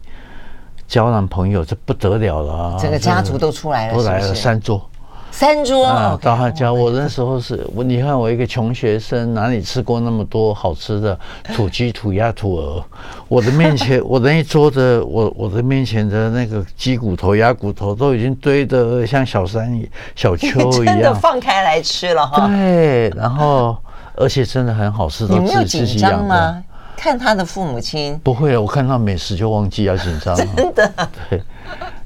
[0.88, 4.88] 交男朋友，这不得了了，整个家族都出来了，都来了三桌。
[5.32, 11.18] 三桌啊，到他家，我那时候是我，你看我一个穷学生，哪里吃过那么多好吃的
[11.56, 12.84] 土鸡、土鸭、土鹅？
[13.28, 19.82] 我的面前， 我那一桌的，我我的面前的那个鸡骨头、鸭骨头都已经堆得像小山、
[20.16, 20.48] 小丘
[20.84, 22.48] 一样，真的放开来吃了哈。
[22.48, 23.78] 对，然后。
[24.22, 26.64] 而且真的很好吃，都自己自己养的。
[26.98, 30.92] 看他的父母亲不会，我看到美食就忘记要紧张， 真的。
[31.30, 31.42] 对，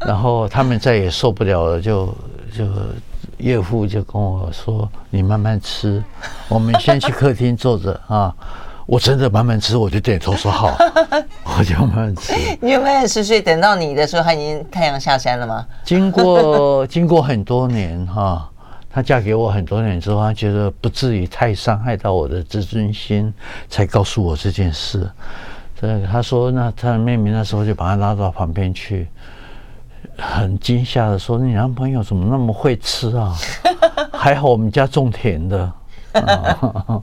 [0.06, 2.06] 然后他们再也受不了了，就
[2.56, 2.66] 就
[3.38, 6.04] 岳父就跟我说：“你慢慢吃，
[6.50, 8.34] 我们先去客厅坐着啊。”
[8.86, 10.76] 我真的慢慢吃，我就点头说好，
[11.58, 12.34] 我就慢慢吃。
[12.60, 15.66] 你慢慢吃，所以等到你的时候，他已经太阳下山了吗？
[15.86, 18.50] 经过 经过很多年哈。
[18.96, 23.34] 她嫁给我很多年之后，她觉得不至于太伤害到我的自尊心，
[23.68, 25.10] 才告诉我这件事。
[25.82, 29.08] 对，她说，那她的妹妹那时候就把她拉到旁边去，
[30.18, 33.36] 很惊吓的说：“你男朋友怎么那么会吃啊？
[34.14, 35.72] 还好我们家种田的。”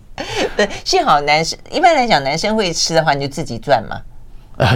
[0.56, 4.00] 对，幸好男生一般来讲，男生会吃的话，你就自己赚嘛。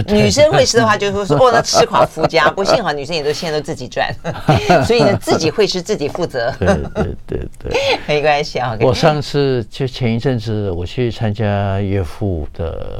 [0.07, 2.49] 女生会吃的话，就会说 哦，那吃垮夫家。
[2.49, 4.11] 不幸好女生也都现在都自己赚，
[4.83, 6.51] 所以呢，自己会吃自己负责。
[6.57, 8.75] 对对对对，没关系啊。
[8.81, 12.97] 我上次就前一阵子我去参加岳父的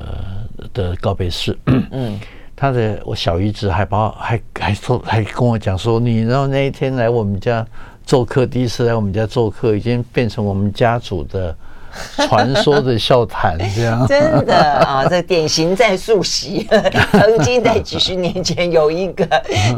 [0.73, 1.57] 的告别式，
[1.89, 2.19] 嗯，
[2.55, 7.65] 他的我小姨子还把还还说还跟我讲说，你然后那一天来我们家
[8.05, 11.55] 做客，第一次来我们家做客，已经变成我们家族的。
[12.27, 16.67] 传说的笑谈，这样 真的啊，这典型在溯溪。
[17.11, 19.27] 曾经在几十年前，有一个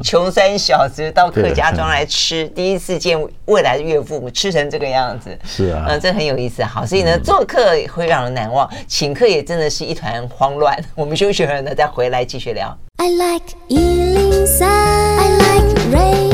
[0.04, 5.38] 穷酸小子到客家庄来吃，第一次见未来的岳父母，吃成这个样子。
[5.46, 6.64] 是啊，嗯，这很有意思。
[6.64, 10.78] 好，所以呢，做客会让人难忘，请客也真的是一团慌乱。
[10.96, 12.76] 我们休息会儿呢，再回来继续聊。
[12.98, 16.27] I like 103, I like radio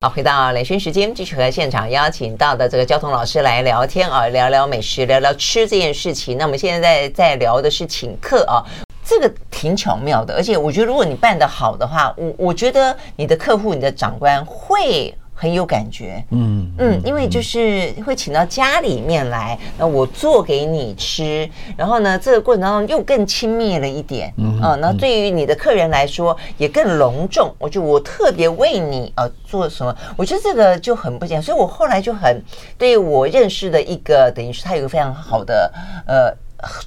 [0.00, 6.38] 好，回到雷军时间，继续和现场邀请到的这个交通老师来聊天啊，聊聊美食，聊聊吃这件事情。
[6.38, 8.62] 那我们现在在在聊的是请客啊，
[9.04, 15.12] 这个挺巧妙的，而且我觉得如果你办得好的话，我我觉得你的客户、你的长官会。
[15.40, 27.54] 很有感觉，嗯嗯，因为就是会请到家里面来，那我做给你吃，然后呢，这个过程当中又更亲密了一点，嗯啊，那对于你的客人来说也更隆重。
[27.60, 32.42] 我就我特别为你呃做什么，我觉得这个就很不简单，所以我后来就很
[32.76, 35.72] 对我认识的一个，等于是他有个非常好的
[36.04, 36.34] 呃。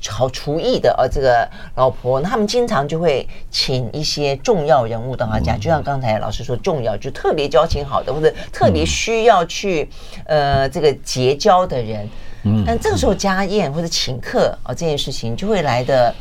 [0.10, 9.90] 好厨艺的呃，这个老婆，他们经常就会请一些重要人物到他家，就像刚才老师说，重要就特别交情好的，或者特别需要去
[10.26, 12.08] 呃这个结交的人。
[12.44, 16.14] 嗯，但这个时候家宴或者请客啊这件事情就会来的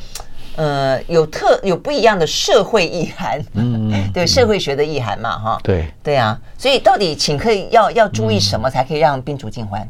[0.55, 5.91] 呃有特有不一样的社会意涵，嗯， 对社会学的意涵嘛，哈，对。
[6.05, 9.89] 对啊，所以到底请客要要注意什么才可以让宾主尽欢？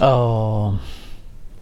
[0.00, 0.74] 哦。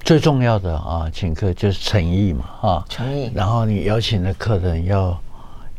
[0.05, 3.31] 最重要的啊，请客就是诚意嘛，哈，诚意。
[3.35, 5.17] 然后你邀请的客人要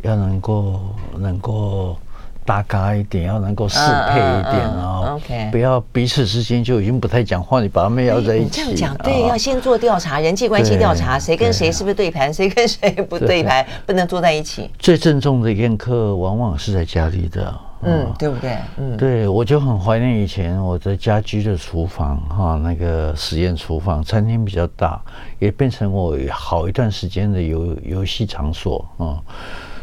[0.04, 0.80] 要能够
[1.18, 1.98] 能够
[2.46, 8.52] 搭嘎一点，要能够适配一点啊，OK，不要彼此之间就已经不太讲话，你把他们邀在一起。
[8.52, 14.70] 这样讲对，要先做调查，人际关系调查，谁跟谁是不是对盘，谁跟谁不对盘，不能坐在一起。
[14.80, 17.54] 最郑重的宴客往往是在家里的。
[17.84, 18.58] 嗯，对不对？
[18.78, 25.02] 嗯，对，我就很怀念以前我的家居的厨房哈，那个实验厨房，餐厅比较大，
[25.40, 29.18] 也变成我好一段时间的游游戏场所啊，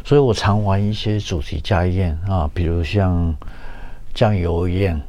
[0.04, 3.34] 所以我常玩一些主题家宴啊，比如像
[4.14, 5.00] 酱油宴、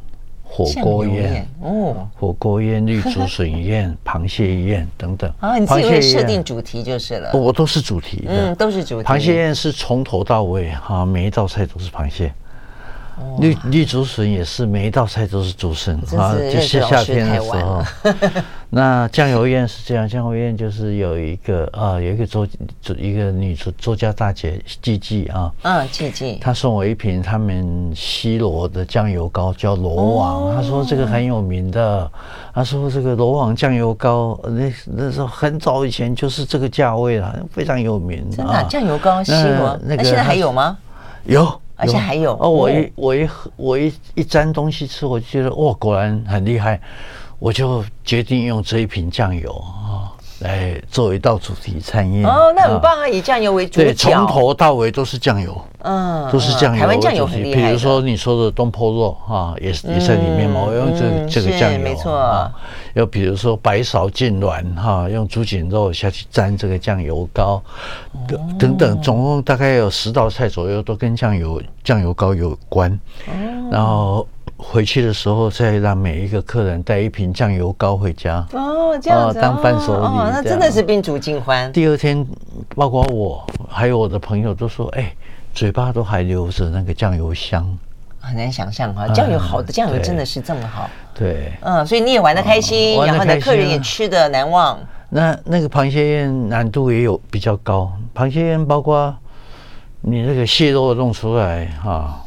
[0.49, 1.47] 火锅宴。
[1.61, 5.31] 哦，火锅宴、绿竹笋宴、 螃蟹宴等等。
[5.39, 9.07] 啊，你自己会设定主题就是了，我都是主题的，嗯，都是主题。
[9.07, 12.33] 螃蟹宴是从头到尾哈，每一道菜都是螃蟹。
[13.39, 17.83] 绿绿竹笋也是，每一道菜都是竹笋啊，就是夏天的时候。
[18.71, 22.47] 那酱油宴是这样，酱油宴就是有一个啊，有一个作
[22.97, 32.11] 一个女作作家大姐季季啊，嗯，季季，她送我一瓶他们西罗的酱油膏，叫罗王，她说这个很有名的，
[32.53, 38.29] 她说这个罗王酱油膏，那那时候很早以前就是这个价位了，非常有名。
[38.29, 40.77] 真的酱油膏西罗，那现在还有吗？
[41.25, 41.59] 有。
[41.81, 42.37] 而且还有。
[42.41, 46.77] 哦，我一我一我一一沾东西吃，我就觉得哇，果然很厉害，
[47.39, 50.13] 我就决定用这一瓶酱油啊。
[50.39, 53.05] 来做一道主题餐宴哦，那很棒啊！
[53.05, 56.79] 以酱油为主，对，从头到尾都是酱油，嗯，都是酱油。
[56.79, 57.61] 台湾酱油很厉害。
[57.61, 60.61] 比如说你说的东坡肉啊，也是也在里面嘛。
[60.61, 62.49] 我用这这个酱油，没错。
[62.93, 67.61] 又比如说白芍浸卵哈，用猪颈肉下去沾这个酱油膏，
[68.57, 72.97] 等等，总共大概有十道菜左右都跟酱油酱油膏有关。
[73.69, 74.25] 然后。
[74.61, 81.71] 回去的时候，再让每一个客人带一瓶酱油膏回家哦，这样子、哦、当伴手礼、哦，那真的是宾主尽欢。
[81.71, 82.23] 第二天，
[82.75, 85.11] 包括我还有我的朋友都说：“哎，
[85.53, 87.65] 嘴巴都还留着那个酱油香。”
[88.21, 90.89] 很难想象哈，酱油好的酱油真的是这么好。
[91.15, 94.77] 对，嗯，所以你也玩得开心，然后呢，客人也吃的难忘。
[95.09, 99.15] 那那个螃蟹宴难度也有比较高，螃蟹宴包括
[100.01, 102.23] 你那个蟹肉弄出来哈，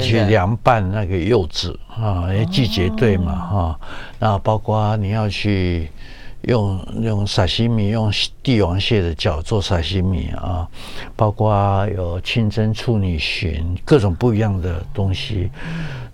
[0.00, 3.80] 去凉拌那个柚子啊，因为季节对嘛哈，
[4.18, 5.90] 那包括你要去。
[6.44, 8.10] 用用沙西米，用
[8.42, 10.66] 帝王蟹的脚做沙西米啊，
[11.14, 15.50] 包括有清蒸处女鲟，各种不一样的东西。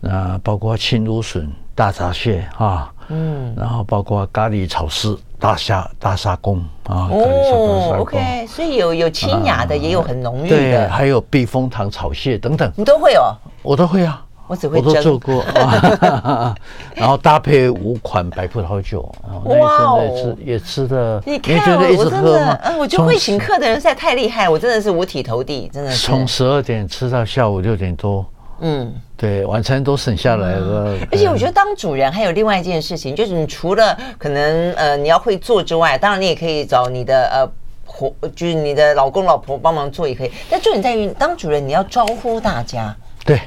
[0.00, 7.08] 那包括青芦笋、大闸蟹啊，嗯，然后包括咖喱炒丝、大虾、大沙公啊。
[7.10, 13.34] 哦，OK，所以有有清雅的，也有很浓郁的，对，还有避风塘炒蟹等等，你都会哦？
[13.62, 14.22] 我都会啊。
[14.48, 15.44] 我只会我都做过，
[16.94, 19.02] 然后搭配五款白葡萄酒，
[19.44, 28.24] 哇哦，吃也吃的，你看我真的，嗯，我觉得会请客的人实在太厉害，我真的是五体投地，真的是从十二点吃到下午六点多，
[28.60, 30.96] 嗯，对，晚餐都省下来了。
[31.10, 37.46] 而且我觉得当主人还有另外一件事情，就是你除了可能呃你要会做之外，当然你也可以找你的呃
[37.86, 42.94] 婆，就是你的老公老婆帮忙做也可以，但重点在于当主人你要招呼大家，
[43.24, 43.40] 对。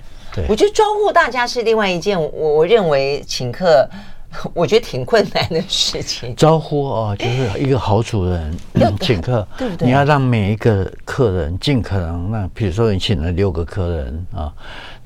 [0.47, 3.85] 我觉得招呼大家是另外一件，我我认为请客，
[4.53, 6.33] 我觉得挺困难的事情。
[6.33, 8.55] 招呼哦，就是一个好主人
[9.01, 9.87] 请客，对不对？
[9.87, 14.53] 你要让每一个客人尽可能让，比如说你请了六个客人啊，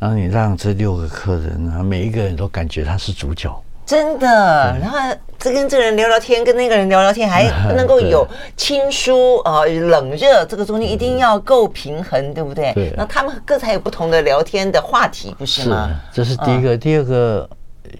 [0.03, 3.49] 然后你让这六个客人啊，每一个人都感觉他是主角。
[3.85, 4.97] 真的，然后
[5.39, 8.27] 这跟这个人聊聊天，跟那个人聊聊天，还不能够有
[8.57, 12.73] 亲疏啊，冷热，这个中间一定要够平衡，对不对？
[12.73, 12.93] 对。
[12.97, 15.97] 那他们各自还有不同的聊天的话题，不是吗？
[16.11, 16.75] 是，这是第一个。
[16.75, 17.49] 第二个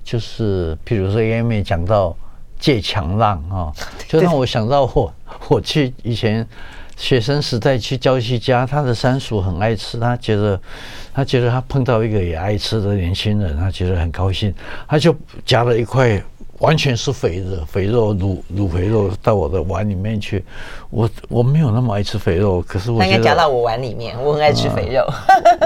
[0.04, 2.14] 就是，譬如说，Amy 讲到
[2.60, 3.72] 借强浪 啊，
[4.10, 5.14] 就让我想到我
[5.48, 6.46] 我去以前
[6.98, 10.60] 学生时代去郊区家，他的三叔很爱吃，他觉得。
[11.16, 14.52] 他觉得他碰到一个也爱吃的年轻人，他觉得很高兴，
[14.88, 15.16] 他就
[15.46, 16.20] 夹了一块
[16.60, 20.44] 完全是肥的肥肉卤卤肥肉到我的碗里面去。
[20.90, 25.06] 我我没有那么爱吃肥肉，可是我应该夹到我碗里面，我很爱吃肥肉，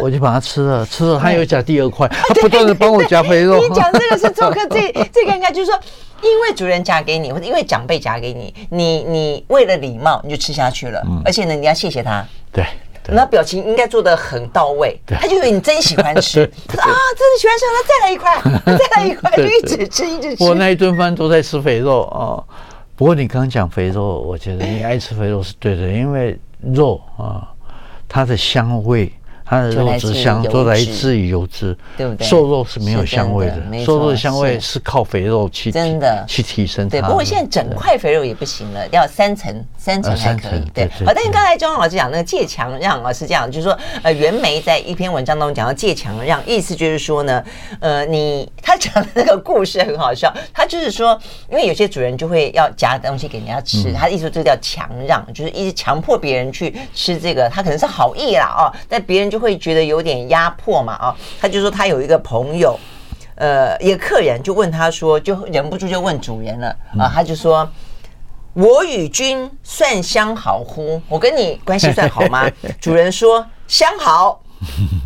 [0.01, 3.59] 我就把它吃了，吃了他又夹第二块， 他不断的帮我夹肥肉。
[3.59, 5.79] 你讲这个是做客最最尴尬，就是说，
[6.23, 12.25] 因为主人夹给你，或者因为长辈夹给你，你你为了礼貌你就吃下去了，而且呢你要谢谢他。
[12.51, 12.65] 对。
[13.09, 18.41] 那表情应该做的很到位，他就以为你真喜欢吃， 他说啊，真的喜欢吃，那再来一块，
[18.77, 20.43] 再来一块，就一直吃，一直吃。
[20.43, 22.43] 我那一顿饭都在吃肥肉啊。
[22.95, 27.47] 不过你刚刚讲肥肉，我觉得你爱吃肥肉是对的，因为肉啊，
[28.07, 29.11] 它的香味。
[29.49, 32.27] 它的肉质香都来自于油脂，对不对？
[32.27, 36.89] 瘦肉是没有香味的，瘦肉的香味是靠肥肉去真的去提升。
[36.89, 40.69] 对，不过现在整块肥肉也不行了，要三层，三层才可以。
[40.73, 41.13] 对，好。
[41.15, 47.41] 但是刚才庄老师讲那个借强让啊，是这样，就是说，呃，袁枚在一篇文章当中讲到借强让，意思就是说呢，
[47.79, 51.17] 呃，你他讲的那个故事很好笑，他就是说，
[51.49, 59.36] 因为有些主人就会要夹东西给人家吃，他的意思这个叫强让，就是一直强迫别人去吃这个，他可能是好意啦，哦，但别人就。
[59.37, 60.93] 会觉得有点压迫嘛？
[60.93, 62.77] 啊，他就说他有一个朋友，
[63.35, 66.67] 呃，一个客人就问他说，就忍不住就问主人了
[66.97, 67.69] 啊，他就说
[68.53, 71.01] ：“我与君算相好乎？
[71.07, 72.49] 我跟你关系算好吗？”
[72.81, 74.41] 主人说：“相好。”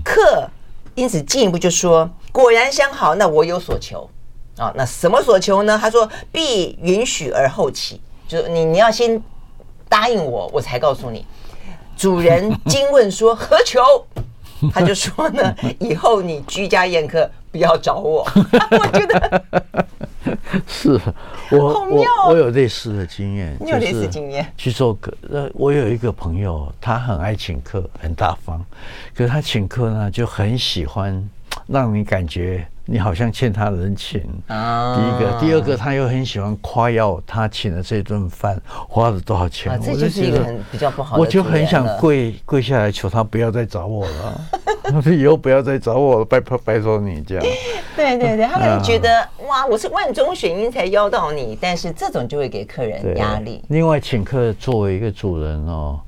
[0.04, 0.50] 客
[0.96, 4.10] 因此进一步就说：“果然相好，那我有所求
[4.58, 4.72] 啊。
[4.76, 9.22] 那什么所求呢？”他说：“必允许而后起，就你你要先
[9.90, 11.26] 答应我，我才告诉你。”
[11.98, 13.80] 主人惊问说：“何求？”
[14.72, 18.24] 他就说呢，以后你居家宴客不要找我。
[18.36, 19.44] 我觉得
[20.68, 21.00] 是，
[21.50, 25.12] 我我我有类似的经验，你有类似经验去做客。
[25.32, 28.64] 呃，我有一个朋友，他很爱请客，很大方，
[29.16, 31.28] 可是他请客呢，就很喜欢
[31.66, 32.68] 让你感觉。
[32.86, 34.96] 你好像欠他人情啊！
[34.96, 38.60] 第一个，第二个，他又很喜欢夸耀他请的这顿饭
[38.90, 39.80] 花了多少钱。
[39.82, 41.22] 这就是一个很比较不好的。
[41.22, 44.42] 我就很想跪跪下来求他不要再找我了，
[45.16, 47.46] 以后不要再找我了，拜拜拜托你这样。
[47.96, 53.64] 对对对，他可能觉得哇，我是万中选一才邀到你，但是这种就会给客人压力。
[53.70, 56.00] 另外，请客作为一个主人哦，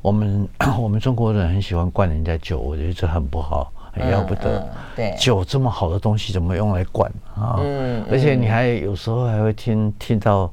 [0.00, 0.48] 我们
[0.80, 3.72] 我们中国人很喜欢灌人家酒，我觉得这很不好。
[3.92, 4.66] 很要不得，
[4.96, 7.60] 对酒这么好的东西怎么用来灌啊？
[7.60, 10.50] 嗯，而且你还有时候还会听听到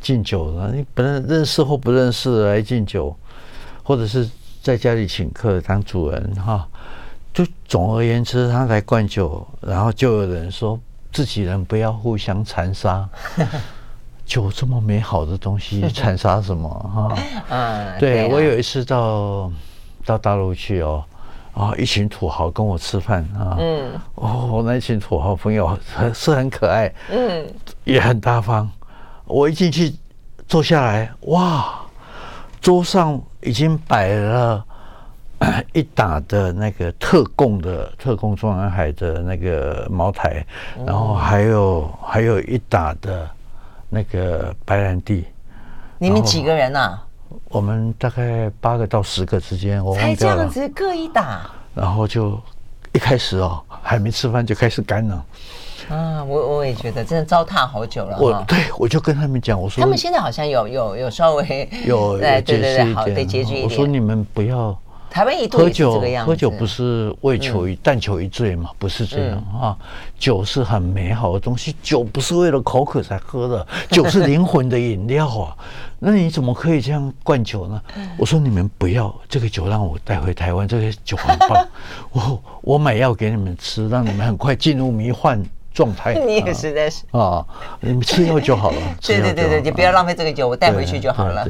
[0.00, 3.16] 敬酒的，你不认认识或不认识的来敬酒，
[3.82, 4.28] 或者是
[4.62, 6.68] 在家里请客当主人哈，
[7.32, 10.78] 就总而言之，他来灌酒，然后就有人说
[11.10, 13.08] 自己人不要互相残杀，
[14.26, 17.16] 酒这么美好的东西残杀什么哈？
[17.48, 19.50] 嗯， 对我有一次到
[20.04, 21.02] 到大陆去哦。
[21.54, 27.46] 啊，一群土豪跟我吃饭啊，嗯，哦，那群土豪朋友很是很可爱，嗯，
[27.84, 28.68] 也很大方。
[29.24, 29.94] 我一进去
[30.48, 31.80] 坐下来，哇，
[32.60, 34.64] 桌上已经摆了
[35.72, 40.44] 一打的那个特供的特供中南海的那个茅台，
[40.84, 43.30] 然后还有还有一打的
[43.88, 45.24] 那个白兰地。
[45.98, 47.06] 你们几个人呐、啊？
[47.48, 52.40] 我们大概八个到十个之间，我才这样子各一打，然后就
[52.92, 55.24] 一开始哦，还没吃饭就开始干了。
[55.90, 58.18] 啊，我我也觉得真的糟蹋好久了。
[58.18, 63.64] 我对我就跟他们讲，我说他们现在好像有有有稍微有 对对对对好对结局一点。
[63.64, 64.76] 我说你们不要。
[65.14, 68.70] 台湾一度喝酒，喝酒不是为求一但求一醉嘛？
[68.80, 69.78] 不是这样啊！
[70.18, 75.56] 酒是很美好的东西，酒不是为了口渴才喝的，酒是灵魂的饮料啊！
[76.00, 77.80] 那你怎么可以这样灌酒呢？
[78.18, 81.64] 我说你们不要这个酒，让我带回台湾，这个酒很棒，
[82.10, 85.40] 我我买药给你们吃，让你们很快进入迷幻。
[85.74, 87.44] 状态， 你也实在是啊，
[87.80, 88.76] 你们吃药就好了。
[89.02, 91.44] 对对对对，就不要浪费这个酒，我带回去就好了。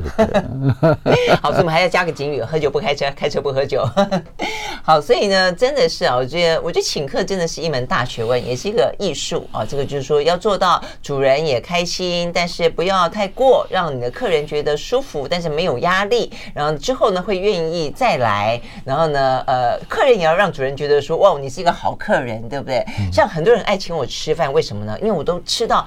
[1.43, 3.87] 好，所以我们还要加个警语：喝酒不开车，开车不喝酒。
[4.83, 9.63] 好，所以呢，真的是啊，我觉得，我觉得请客真的是一门大学问，也是一个艺术啊。
[9.63, 16.33] 这个就是说，要做到主人也开心，但是不要太过，让你的客人觉得舒服，但是没有压力。
[16.55, 18.59] 然后之后呢，会愿意再来。
[18.87, 22.83] 然后呢，呃，客人也要让主人觉得说，哇，你是一个好客人，对不对？
[23.13, 24.07] 像很多人爱请我。
[24.14, 24.97] 吃饭为什么呢？
[25.01, 25.87] 因为我都吃到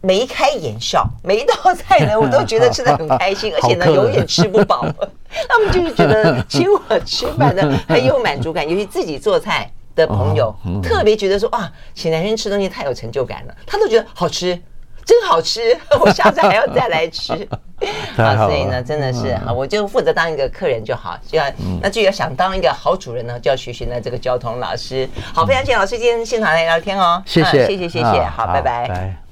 [0.00, 4.84] 眉开眼笑，每一道菜呢，我都觉得吃的很开心， 而且呢，永远吃不饱。
[5.48, 14.60] 他们就是觉得请我吃饭呢很有满足感，尤其自己做菜的朋友，特别觉得说哇，请男生吃东西太有成就感了，他都觉得好吃。
[15.04, 17.32] 真好吃， 我下次还要再来吃。
[18.16, 21.18] 好，所以呢，真的是啊，我就负责当一个客人就好。
[21.26, 21.44] 就要
[21.82, 25.08] 那就要想当一个好主人呢，就要学习呢这个交通老师。
[25.34, 27.22] 好，非常谢谢老师今天现场来聊天哦。
[27.26, 28.24] 谢谢，谢谢，谢谢。
[28.24, 29.14] 好，拜拜。